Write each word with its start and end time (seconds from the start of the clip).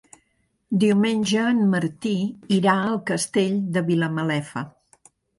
Diumenge 0.83 1.41
en 1.49 1.59
Martí 1.73 2.13
irà 2.55 2.73
al 2.85 2.97
Castell 3.09 3.59
de 3.75 3.83
Vilamalefa. 3.91 4.65